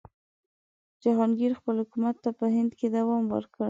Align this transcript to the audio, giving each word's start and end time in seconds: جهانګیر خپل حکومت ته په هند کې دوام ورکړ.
جهانګیر 1.03 1.51
خپل 1.59 1.75
حکومت 1.81 2.15
ته 2.23 2.29
په 2.39 2.45
هند 2.55 2.71
کې 2.79 2.87
دوام 2.95 3.23
ورکړ. 3.33 3.59